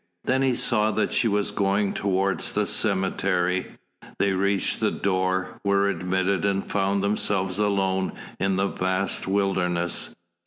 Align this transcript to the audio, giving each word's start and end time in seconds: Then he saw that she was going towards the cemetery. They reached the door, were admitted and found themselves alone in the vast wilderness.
Then 0.23 0.41
he 0.41 0.55
saw 0.55 0.89
that 0.93 1.13
she 1.13 1.27
was 1.27 1.51
going 1.51 1.93
towards 1.93 2.53
the 2.53 2.65
cemetery. 2.65 3.77
They 4.17 4.33
reached 4.33 4.79
the 4.79 4.89
door, 4.89 5.61
were 5.63 5.87
admitted 5.87 6.43
and 6.43 6.67
found 6.67 7.03
themselves 7.03 7.59
alone 7.59 8.13
in 8.39 8.55
the 8.55 8.65
vast 8.65 9.27
wilderness. 9.27 10.15